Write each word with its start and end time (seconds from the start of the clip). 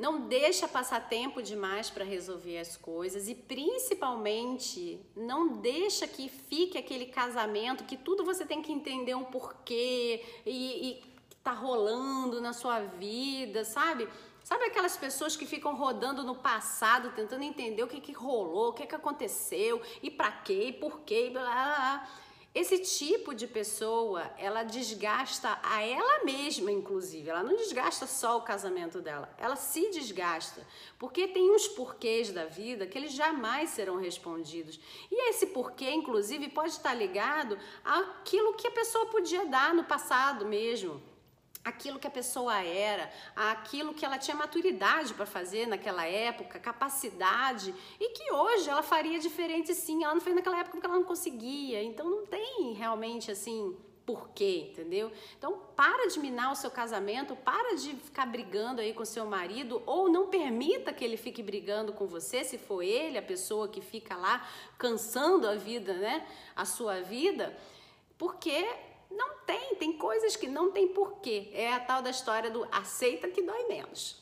Não 0.00 0.22
deixa 0.28 0.66
passar 0.66 1.10
tempo 1.10 1.42
demais 1.42 1.90
para 1.90 2.02
resolver 2.02 2.56
as 2.56 2.74
coisas 2.74 3.28
e 3.28 3.34
principalmente 3.34 4.98
não 5.14 5.58
deixa 5.58 6.08
que 6.08 6.26
fique 6.26 6.78
aquele 6.78 7.04
casamento 7.04 7.84
que 7.84 7.98
tudo 7.98 8.24
você 8.24 8.46
tem 8.46 8.62
que 8.62 8.72
entender 8.72 9.14
um 9.14 9.24
porquê 9.24 10.24
e, 10.46 10.88
e 10.88 11.02
tá 11.44 11.52
rolando 11.52 12.40
na 12.40 12.54
sua 12.54 12.80
vida, 12.80 13.62
sabe? 13.62 14.08
Sabe 14.42 14.64
aquelas 14.64 14.96
pessoas 14.96 15.36
que 15.36 15.44
ficam 15.44 15.76
rodando 15.76 16.24
no 16.24 16.34
passado, 16.34 17.12
tentando 17.12 17.42
entender 17.42 17.82
o 17.82 17.86
que, 17.86 18.00
que 18.00 18.12
rolou, 18.12 18.70
o 18.70 18.72
que, 18.72 18.86
que 18.86 18.94
aconteceu, 18.94 19.82
e 20.02 20.10
para 20.10 20.32
quê, 20.32 20.68
e 20.68 20.72
por 20.72 21.00
quê, 21.00 21.28
blá, 21.30 21.42
blá, 21.42 21.52
blá. 21.52 22.08
Esse 22.52 22.78
tipo 22.78 23.32
de 23.32 23.46
pessoa, 23.46 24.28
ela 24.36 24.64
desgasta 24.64 25.56
a 25.62 25.82
ela 25.82 26.24
mesma, 26.24 26.72
inclusive. 26.72 27.30
Ela 27.30 27.44
não 27.44 27.56
desgasta 27.56 28.08
só 28.08 28.38
o 28.38 28.42
casamento 28.42 29.00
dela, 29.00 29.32
ela 29.38 29.54
se 29.54 29.88
desgasta. 29.90 30.66
Porque 30.98 31.28
tem 31.28 31.48
uns 31.52 31.68
porquês 31.68 32.32
da 32.32 32.46
vida 32.46 32.88
que 32.88 32.98
eles 32.98 33.12
jamais 33.12 33.70
serão 33.70 33.98
respondidos. 33.98 34.80
E 35.10 35.30
esse 35.30 35.46
porquê, 35.46 35.92
inclusive, 35.92 36.48
pode 36.48 36.72
estar 36.72 36.92
ligado 36.92 37.56
àquilo 37.84 38.54
que 38.54 38.66
a 38.66 38.72
pessoa 38.72 39.06
podia 39.06 39.46
dar 39.46 39.72
no 39.72 39.84
passado 39.84 40.44
mesmo 40.44 41.00
aquilo 41.64 41.98
que 41.98 42.06
a 42.06 42.10
pessoa 42.10 42.62
era, 42.62 43.10
aquilo 43.36 43.94
que 43.94 44.04
ela 44.04 44.18
tinha 44.18 44.36
maturidade 44.36 45.14
para 45.14 45.26
fazer 45.26 45.66
naquela 45.66 46.06
época, 46.06 46.58
capacidade, 46.58 47.74
e 47.98 48.10
que 48.10 48.32
hoje 48.32 48.68
ela 48.68 48.82
faria 48.82 49.18
diferente 49.18 49.74
sim. 49.74 50.02
Ela 50.02 50.14
não 50.14 50.20
fez 50.20 50.34
naquela 50.34 50.58
época 50.58 50.72
porque 50.72 50.86
ela 50.86 50.96
não 50.96 51.04
conseguia. 51.04 51.82
Então 51.82 52.08
não 52.08 52.26
tem 52.26 52.72
realmente 52.72 53.30
assim 53.30 53.76
porquê, 54.06 54.70
entendeu? 54.70 55.12
Então 55.38 55.60
para 55.76 56.08
de 56.08 56.18
minar 56.18 56.50
o 56.50 56.56
seu 56.56 56.70
casamento, 56.70 57.36
para 57.36 57.76
de 57.76 57.94
ficar 57.94 58.26
brigando 58.26 58.80
aí 58.80 58.92
com 58.92 59.04
seu 59.04 59.24
marido 59.24 59.82
ou 59.86 60.08
não 60.08 60.26
permita 60.26 60.92
que 60.92 61.04
ele 61.04 61.16
fique 61.16 61.42
brigando 61.42 61.92
com 61.92 62.06
você, 62.06 62.42
se 62.42 62.58
for 62.58 62.82
ele 62.82 63.18
a 63.18 63.22
pessoa 63.22 63.68
que 63.68 63.80
fica 63.80 64.16
lá 64.16 64.44
cansando 64.78 65.46
a 65.46 65.54
vida, 65.54 65.92
né? 65.92 66.26
A 66.56 66.64
sua 66.64 67.00
vida, 67.02 67.56
porque 68.18 68.66
não 69.10 69.38
tem, 69.46 69.74
tem 69.74 69.92
coisas 69.92 70.36
que 70.36 70.46
não 70.46 70.70
tem 70.70 70.88
porquê. 70.88 71.50
É 71.52 71.72
a 71.72 71.80
tal 71.80 72.02
da 72.02 72.10
história 72.10 72.50
do 72.50 72.66
aceita 72.70 73.28
que 73.28 73.42
dói 73.42 73.64
menos. 73.64 74.20